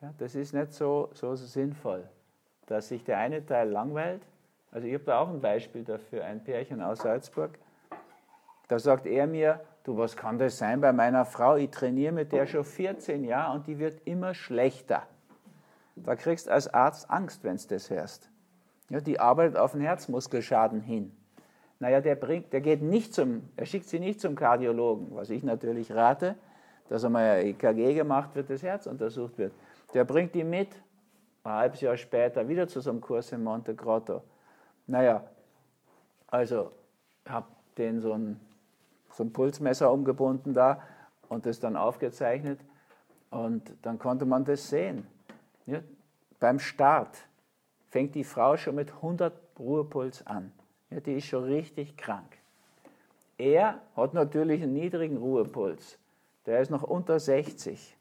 Ja, 0.00 0.12
das 0.18 0.34
ist 0.34 0.52
nicht 0.52 0.72
so, 0.72 1.10
so 1.14 1.34
sinnvoll, 1.36 2.08
dass 2.66 2.88
sich 2.88 3.04
der 3.04 3.18
eine 3.18 3.44
Teil 3.44 3.68
langweilt. 3.68 4.22
Also 4.70 4.86
ich 4.86 4.94
habe 4.94 5.04
da 5.04 5.18
auch 5.18 5.28
ein 5.28 5.40
Beispiel 5.40 5.84
dafür, 5.84 6.24
ein 6.24 6.42
Pärchen 6.42 6.80
aus 6.80 7.00
Salzburg. 7.00 7.58
Da 8.68 8.78
sagt 8.78 9.06
er 9.06 9.26
mir, 9.26 9.60
du, 9.84 9.98
was 9.98 10.16
kann 10.16 10.38
das 10.38 10.58
sein 10.58 10.80
bei 10.80 10.92
meiner 10.92 11.24
Frau? 11.24 11.56
Ich 11.56 11.70
trainiere 11.70 12.12
mit 12.12 12.32
der 12.32 12.46
schon 12.46 12.64
14 12.64 13.24
Jahre 13.24 13.54
und 13.54 13.66
die 13.66 13.78
wird 13.78 14.00
immer 14.06 14.34
schlechter. 14.34 15.02
Da 15.96 16.16
kriegst 16.16 16.48
als 16.48 16.72
Arzt 16.72 17.10
Angst, 17.10 17.44
wenn 17.44 17.56
du 17.56 17.66
das 17.68 17.90
hörst. 17.90 18.30
Ja, 18.88 19.00
die 19.00 19.20
arbeitet 19.20 19.56
auf 19.56 19.74
einen 19.74 19.82
Herzmuskelschaden 19.82 20.80
hin. 20.80 21.12
Naja, 21.78 22.00
der, 22.00 22.14
bringt, 22.14 22.52
der 22.52 22.60
geht 22.60 22.80
nicht 22.80 23.12
zum, 23.12 23.42
er 23.56 23.66
schickt 23.66 23.88
sie 23.88 23.98
nicht 23.98 24.20
zum 24.20 24.36
Kardiologen, 24.36 25.08
was 25.14 25.30
ich 25.30 25.42
natürlich 25.42 25.92
rate, 25.92 26.36
dass 26.88 27.04
einmal 27.04 27.40
ein 27.40 27.46
EKG 27.46 27.94
gemacht 27.94 28.34
wird, 28.34 28.50
das 28.50 28.62
Herz 28.62 28.86
untersucht 28.86 29.36
wird. 29.38 29.52
Der 29.92 30.04
bringt 30.04 30.34
die 30.34 30.44
mit, 30.44 30.68
ein 31.44 31.52
halbes 31.52 31.80
Jahr 31.80 31.96
später 31.96 32.48
wieder 32.48 32.68
zu 32.68 32.80
so 32.80 32.90
einem 32.90 33.00
Kurs 33.00 33.32
in 33.32 33.42
Monte 33.42 33.74
Grotto. 33.74 34.22
Naja, 34.86 35.24
also 36.28 36.72
habe 37.26 37.46
den 37.76 38.00
so 38.00 38.12
ein 38.12 38.40
so 39.14 39.24
ein 39.24 39.32
Pulsmesser 39.32 39.92
umgebunden 39.92 40.54
da 40.54 40.82
und 41.28 41.46
das 41.46 41.60
dann 41.60 41.76
aufgezeichnet. 41.76 42.60
Und 43.30 43.74
dann 43.82 43.98
konnte 43.98 44.26
man 44.26 44.44
das 44.44 44.68
sehen. 44.68 45.06
Ja, 45.66 45.80
beim 46.40 46.58
Start 46.58 47.16
fängt 47.88 48.14
die 48.14 48.24
Frau 48.24 48.56
schon 48.56 48.74
mit 48.74 48.92
100 48.92 49.32
Ruhepuls 49.58 50.26
an. 50.26 50.52
Ja, 50.90 51.00
die 51.00 51.14
ist 51.14 51.26
schon 51.26 51.44
richtig 51.44 51.96
krank. 51.96 52.38
Er 53.38 53.80
hat 53.96 54.14
natürlich 54.14 54.62
einen 54.62 54.74
niedrigen 54.74 55.16
Ruhepuls. 55.16 55.98
Der 56.46 56.60
ist 56.60 56.70
noch 56.70 56.82
unter 56.82 57.18
60. 57.18 57.96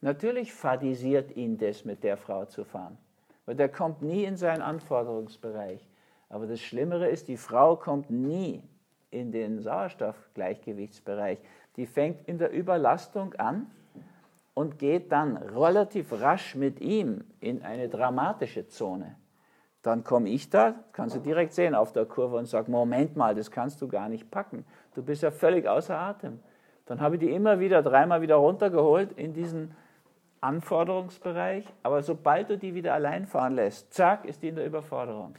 Natürlich 0.00 0.52
fadisiert 0.52 1.36
ihn 1.36 1.58
das, 1.58 1.84
mit 1.84 2.04
der 2.04 2.16
Frau 2.16 2.44
zu 2.44 2.64
fahren. 2.64 2.98
Weil 3.46 3.56
der 3.56 3.68
kommt 3.68 4.02
nie 4.02 4.24
in 4.24 4.36
seinen 4.36 4.62
Anforderungsbereich. 4.62 5.86
Aber 6.28 6.46
das 6.46 6.60
Schlimmere 6.60 7.08
ist, 7.08 7.28
die 7.28 7.36
Frau 7.36 7.76
kommt 7.76 8.10
nie 8.10 8.62
in 9.10 9.32
den 9.32 9.60
Sauerstoffgleichgewichtsbereich. 9.60 11.38
Die 11.76 11.86
fängt 11.86 12.28
in 12.28 12.38
der 12.38 12.52
Überlastung 12.52 13.34
an 13.34 13.70
und 14.54 14.78
geht 14.78 15.12
dann 15.12 15.36
relativ 15.36 16.12
rasch 16.12 16.54
mit 16.54 16.80
ihm 16.80 17.24
in 17.40 17.62
eine 17.62 17.88
dramatische 17.88 18.66
Zone. 18.66 19.16
Dann 19.82 20.04
komme 20.04 20.28
ich 20.28 20.50
da, 20.50 20.74
kannst 20.92 21.16
du 21.16 21.20
direkt 21.20 21.52
sehen 21.52 21.74
auf 21.74 21.92
der 21.92 22.04
Kurve 22.04 22.36
und 22.36 22.46
sage, 22.46 22.70
Moment 22.70 23.16
mal, 23.16 23.34
das 23.34 23.50
kannst 23.50 23.80
du 23.80 23.88
gar 23.88 24.08
nicht 24.08 24.30
packen. 24.30 24.64
Du 24.94 25.02
bist 25.02 25.22
ja 25.22 25.30
völlig 25.30 25.66
außer 25.66 25.96
Atem. 25.96 26.40
Dann 26.86 27.00
habe 27.00 27.14
ich 27.14 27.20
die 27.20 27.30
immer 27.30 27.60
wieder, 27.60 27.82
dreimal 27.82 28.20
wieder 28.20 28.36
runtergeholt 28.36 29.12
in 29.12 29.32
diesen 29.32 29.74
Anforderungsbereich. 30.40 31.64
Aber 31.82 32.02
sobald 32.02 32.50
du 32.50 32.58
die 32.58 32.74
wieder 32.74 32.94
allein 32.94 33.26
fahren 33.26 33.54
lässt, 33.54 33.92
zack, 33.92 34.24
ist 34.24 34.42
die 34.42 34.48
in 34.48 34.56
der 34.56 34.66
Überforderung. 34.66 35.36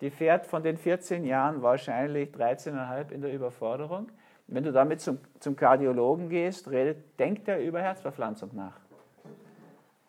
Die 0.00 0.10
fährt 0.10 0.46
von 0.46 0.62
den 0.62 0.76
14 0.76 1.24
Jahren 1.24 1.62
wahrscheinlich 1.62 2.30
13,5 2.30 3.10
in 3.10 3.20
der 3.20 3.32
Überforderung. 3.32 4.10
Wenn 4.46 4.64
du 4.64 4.72
damit 4.72 5.00
zum, 5.00 5.18
zum 5.38 5.54
Kardiologen 5.54 6.28
gehst, 6.28 6.70
redet, 6.70 7.18
denkt 7.18 7.46
er 7.48 7.60
über 7.60 7.80
Herzverpflanzung 7.80 8.50
nach. 8.52 8.80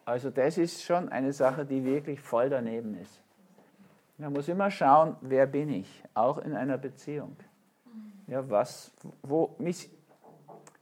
Also 0.06 0.30
das 0.30 0.58
ist 0.58 0.84
schon 0.84 1.10
eine 1.10 1.32
Sache, 1.32 1.66
die 1.66 1.84
wirklich 1.86 2.20
voll 2.22 2.50
daneben 2.50 2.96
ist. 2.96 3.22
Man 4.18 4.34
muss 4.34 4.48
immer 4.48 4.72
schauen, 4.72 5.16
wer 5.22 5.46
bin 5.46 5.70
ich, 5.70 6.04
auch 6.14 6.38
in 6.38 6.54
einer 6.54 6.78
Beziehung. 6.78 7.36
Ja, 8.28 8.50
was, 8.50 8.94
wo, 9.24 9.56
mich, 9.58 9.90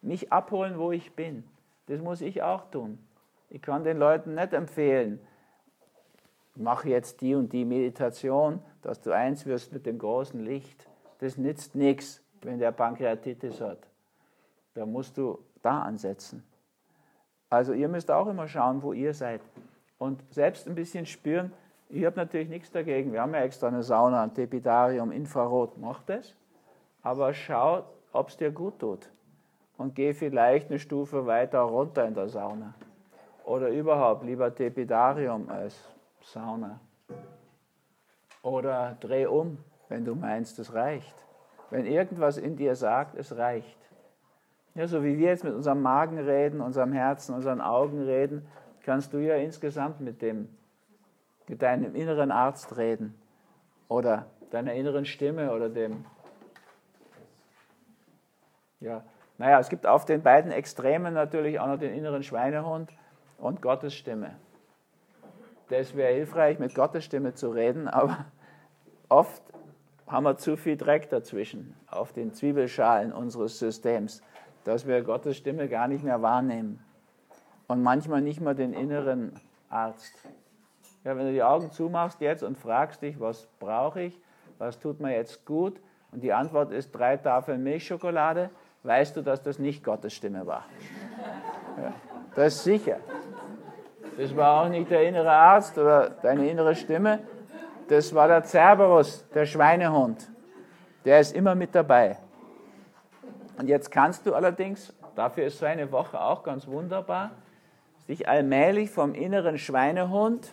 mich 0.02 0.32
abholen, 0.32 0.78
wo 0.78 0.92
ich 0.92 1.16
bin. 1.16 1.44
Das 1.88 2.02
muss 2.02 2.22
ich 2.22 2.44
auch 2.44 2.70
tun. 2.70 3.00
Ich 3.50 3.62
kann 3.62 3.84
den 3.84 3.98
Leuten 3.98 4.36
nicht 4.36 4.54
empfehlen, 4.54 5.20
mach 6.56 6.86
jetzt 6.86 7.22
die 7.22 7.34
und 7.36 7.52
die 7.52 7.66
Meditation, 7.66 8.62
dass 8.82 9.02
du 9.02 9.12
eins 9.12 9.46
wirst 9.46 9.74
mit 9.74 9.86
dem 9.86 9.98
großen 9.98 10.40
Licht. 10.40 10.88
Das 11.20 11.38
nützt 11.38 11.76
nichts, 11.76 12.22
wenn 12.42 12.60
der 12.60 12.72
Pankreatitis 12.72 13.60
hat. 13.62 13.80
Da 14.76 14.86
musst 14.86 15.18
du 15.18 15.40
da 15.62 15.82
ansetzen. 15.82 16.44
Also 17.50 17.74
ihr 17.74 17.88
müsst 17.88 18.12
auch 18.12 18.28
immer 18.28 18.48
schauen, 18.48 18.84
wo 18.84 18.94
ihr 18.94 19.14
seid. 19.14 19.42
Und 19.98 20.24
selbst 20.32 20.68
ein 20.68 20.76
bisschen 20.76 21.06
spüren, 21.06 21.52
ich 21.90 22.06
habe 22.06 22.16
natürlich 22.18 22.50
nichts 22.50 22.72
dagegen. 22.72 23.12
Wir 23.12 23.22
haben 23.22 23.34
ja 23.34 23.42
extra 23.42 23.68
eine 23.68 23.82
Sauna, 23.82 24.24
ein 24.24 24.34
Tepidarium, 24.34 25.12
Infrarot, 25.12 25.78
mach 25.80 26.04
das. 26.04 26.36
Aber 27.02 27.34
schau, 27.34 27.84
ob 28.14 28.30
es 28.30 28.38
dir 28.38 28.52
gut 28.52 28.78
tut. 28.80 29.10
Und 29.78 29.96
geh 29.96 30.14
vielleicht 30.14 30.70
eine 30.70 30.78
Stufe 30.78 31.26
weiter 31.26 31.62
runter 31.62 32.06
in 32.06 32.14
der 32.14 32.30
Sauna. 32.30 32.76
Oder 33.50 33.70
überhaupt 33.70 34.24
lieber 34.24 34.54
Tepidarium 34.54 35.50
als 35.50 35.76
Sauna. 36.22 36.80
Oder 38.44 38.96
dreh 39.00 39.26
um, 39.26 39.58
wenn 39.88 40.06
du 40.06 40.14
meinst, 40.14 40.60
es 40.60 40.76
reicht. 40.76 41.16
Wenn 41.72 41.88
irgendwas 41.88 42.38
in 42.38 42.58
dir 42.58 42.76
sagt, 42.76 43.16
es 43.16 43.36
reicht. 43.36 43.80
Ja, 44.76 44.86
so 44.86 45.04
wie 45.04 45.18
wir 45.18 45.30
jetzt 45.30 45.44
mit 45.44 45.56
unserem 45.56 45.82
Magen 45.82 46.20
reden, 46.20 46.62
unserem 46.62 46.94
Herzen, 46.94 47.34
unseren 47.34 47.60
Augen 47.60 48.04
reden, 48.04 48.48
kannst 48.84 49.14
du 49.14 49.18
ja 49.18 49.34
insgesamt 49.38 50.00
mit 50.00 50.22
dem, 50.22 50.48
mit 51.48 51.64
deinem 51.64 51.96
inneren 51.96 52.30
Arzt 52.32 52.78
reden 52.78 53.20
oder 53.88 54.28
deiner 54.52 54.74
inneren 54.74 55.06
Stimme 55.06 55.52
oder 55.52 55.70
dem. 55.70 56.06
Ja, 58.80 59.04
naja, 59.40 59.60
es 59.60 59.70
gibt 59.70 59.88
auf 59.88 60.06
den 60.06 60.22
beiden 60.22 60.52
Extremen 60.52 61.16
natürlich 61.16 61.60
auch 61.60 61.66
noch 61.66 61.80
den 61.80 61.96
inneren 61.96 62.22
Schweinehund 62.22 62.92
und 63.40 63.62
Gottes 63.62 63.94
Stimme. 63.94 64.36
Das 65.70 65.96
wäre 65.96 66.14
hilfreich, 66.14 66.60
mit 66.60 66.74
Gottes 66.74 67.06
Stimme 67.06 67.34
zu 67.34 67.52
reden, 67.52 67.88
aber 67.88 68.26
oft 69.08 69.42
haben 70.08 70.24
wir 70.24 70.38
zu 70.38 70.58
viel 70.58 70.78
Dreck 70.78 71.10
dazwischen 71.10 71.76
auf 71.90 72.12
den 72.12 72.34
Zwiebelschalen 72.34 73.14
unseres 73.14 73.60
Systems, 73.60 74.22
dass 74.64 74.88
wir 74.88 75.04
Gottes 75.04 75.38
Stimme 75.38 75.68
gar 75.70 75.88
nicht 75.88 76.04
mehr 76.04 76.22
wahrnehmen. 76.22 76.84
Und 77.68 77.84
manchmal 77.84 78.22
nicht 78.22 78.42
mal 78.42 78.56
den 78.56 78.74
inneren 78.74 79.40
Arzt. 79.70 80.14
Ja, 81.04 81.16
wenn 81.16 81.28
du 81.28 81.32
die 81.32 81.44
Augen 81.44 81.72
zumachst 81.72 82.20
jetzt 82.20 82.42
und 82.42 82.58
fragst 82.58 83.04
dich, 83.04 83.20
was 83.20 83.48
brauche 83.60 84.02
ich, 84.02 84.20
was 84.58 84.80
tut 84.80 85.00
mir 85.00 85.14
jetzt 85.16 85.46
gut, 85.46 85.80
und 86.12 86.24
die 86.24 86.34
Antwort 86.34 86.72
ist 86.72 86.92
drei 86.92 87.18
Tafeln 87.18 87.62
Milchschokolade, 87.62 88.50
weißt 88.82 89.16
du, 89.16 89.22
dass 89.22 89.44
das 89.44 89.60
nicht 89.60 89.84
Gottes 89.84 90.14
Stimme 90.14 90.48
war. 90.48 90.66
Ja, 91.78 91.94
das 92.36 92.56
ist 92.56 92.64
sicher. 92.64 92.98
Das 94.20 94.36
war 94.36 94.66
auch 94.66 94.70
nicht 94.70 94.92
der 94.92 95.08
innere 95.08 95.32
Arzt 95.32 95.78
oder 95.78 96.10
deine 96.10 96.50
innere 96.50 96.76
Stimme. 96.76 97.20
Das 97.88 98.14
war 98.14 98.28
der 98.28 98.44
Cerberus, 98.44 99.26
der 99.34 99.46
Schweinehund. 99.46 100.30
Der 101.06 101.22
ist 101.22 101.34
immer 101.34 101.56
mit 101.56 101.74
dabei. 101.74 102.18
Und 103.58 103.70
jetzt 103.70 103.90
kannst 103.90 104.26
du 104.26 104.36
allerdings, 104.36 104.94
dafür 105.16 105.46
ist 105.46 105.60
so 105.60 105.66
eine 105.66 105.90
Woche 105.94 106.20
auch 106.20 106.44
ganz 106.44 106.68
wunderbar, 106.68 107.32
sich 108.08 108.28
allmählich 108.28 108.90
vom 108.90 109.14
inneren 109.14 109.58
Schweinehund 109.58 110.52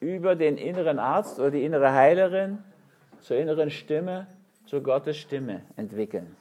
über 0.00 0.36
den 0.36 0.58
inneren 0.58 0.98
Arzt 0.98 1.40
oder 1.40 1.50
die 1.50 1.64
innere 1.64 1.94
Heilerin 1.94 2.58
zur 3.20 3.38
inneren 3.38 3.70
Stimme, 3.70 4.26
zur 4.66 4.82
Gottes 4.82 5.16
Stimme 5.16 5.62
entwickeln. 5.76 6.36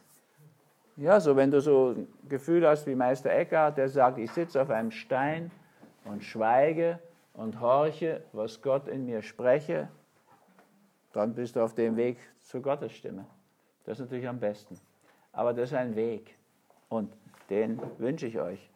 Ja, 0.97 1.21
so 1.21 1.37
wenn 1.37 1.49
du 1.49 1.61
so 1.61 1.95
ein 1.95 2.07
Gefühl 2.27 2.67
hast 2.67 2.87
wie 2.87 2.95
Meister 2.95 3.31
Eckhart, 3.31 3.77
der 3.77 3.87
sagt, 3.87 4.17
ich 4.17 4.29
sitze 4.31 4.61
auf 4.61 4.69
einem 4.69 4.91
Stein 4.91 5.49
und 6.05 6.23
schweige 6.23 6.99
und 7.33 7.59
horche, 7.59 8.23
was 8.33 8.61
Gott 8.61 8.87
in 8.87 9.05
mir 9.05 9.21
spreche, 9.21 9.89
dann 11.13 11.33
bist 11.33 11.55
du 11.55 11.61
auf 11.61 11.73
dem 11.73 11.97
Weg 11.97 12.17
zur 12.39 12.61
Gottes 12.61 12.93
Stimme. 12.93 13.25
Das 13.85 13.99
ist 13.99 14.05
natürlich 14.05 14.27
am 14.27 14.39
besten. 14.39 14.79
Aber 15.33 15.53
das 15.53 15.71
ist 15.71 15.77
ein 15.77 15.95
Weg 15.95 16.37
und 16.89 17.13
den 17.49 17.79
wünsche 17.97 18.27
ich 18.27 18.39
euch. 18.39 18.69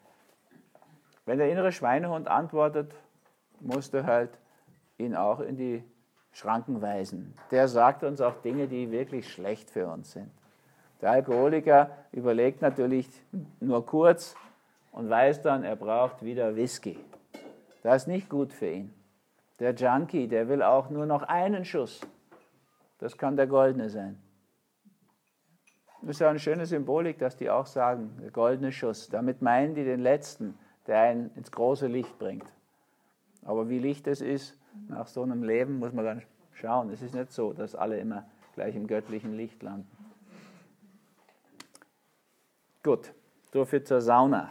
Wenn 1.26 1.38
der 1.38 1.50
innere 1.50 1.72
Schweinehund 1.72 2.28
antwortet, 2.28 2.94
musst 3.60 3.94
du 3.94 4.06
halt 4.06 4.32
ihn 4.98 5.16
auch 5.16 5.40
in 5.40 5.58
die 5.58 5.84
Schranken 6.32 6.82
weisen. 6.82 7.34
Der 7.52 7.68
sagt 7.68 8.04
uns 8.04 8.22
auch 8.22 8.42
Dinge, 8.42 8.68
die 8.68 8.92
wirklich 8.92 9.32
schlecht 9.32 9.70
für 9.70 9.88
uns 9.88 10.12
sind. 10.12 10.30
Der 11.02 11.12
Alkoholiker 11.12 11.92
überlegt 12.12 12.62
natürlich 12.62 13.10
nur 13.60 13.86
kurz 13.86 14.36
und 14.92 15.10
weiß 15.10 15.42
dann, 15.42 15.64
er 15.64 15.76
braucht 15.76 16.24
wieder 16.24 16.56
Whisky. 16.56 16.98
Das 17.86 18.02
ist 18.02 18.08
nicht 18.08 18.30
gut 18.32 18.52
für 18.52 18.68
ihn. 18.68 18.92
Der 19.60 19.76
Junkie, 19.76 20.28
der 20.28 20.50
will 20.50 20.64
auch 20.64 20.90
nur 20.90 21.06
noch 21.06 21.22
einen 21.22 21.66
Schuss. 21.66 22.02
Das 22.98 23.16
kann 23.16 23.38
der 23.38 23.46
goldene 23.46 23.92
sein. 23.92 24.20
Das 26.02 26.16
ist 26.16 26.20
ja 26.20 26.32
eine 26.32 26.40
schöne 26.40 26.66
Symbolik, 26.66 27.20
dass 27.20 27.38
die 27.38 27.48
auch 27.48 27.68
sagen, 27.68 28.18
der 28.20 28.32
goldene 28.32 28.72
Schuss. 28.72 29.08
Damit 29.10 29.44
meinen 29.44 29.76
die 29.76 29.84
den 29.84 30.00
letzten, 30.00 30.58
der 30.88 31.00
einen 31.00 31.30
ins 31.36 31.52
große 31.52 31.86
Licht 31.86 32.18
bringt. 32.18 32.52
Aber 33.44 33.70
wie 33.70 33.78
Licht 33.78 34.08
es 34.08 34.20
ist, 34.20 34.58
nach 34.88 35.06
so 35.06 35.22
einem 35.22 35.44
Leben 35.44 35.78
muss 35.78 35.94
man 35.94 36.06
dann 36.06 36.22
schauen. 36.54 36.90
Es 36.90 37.04
ist 37.04 37.14
nicht 37.14 37.32
so, 37.32 37.54
dass 37.54 37.76
alle 37.76 38.00
immer 38.00 38.26
gleich 38.56 38.76
im 38.76 38.88
göttlichen 38.88 39.34
Licht 39.34 39.62
landen. 39.62 39.96
Gut, 42.82 43.14
so 43.54 43.64
viel 43.64 43.84
zur 43.84 44.02
Sauna. 44.02 44.50